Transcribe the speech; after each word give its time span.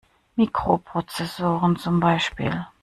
Mikroprozessoren 0.35 1.75
zum 1.75 1.99
Beispiel. 1.99 2.65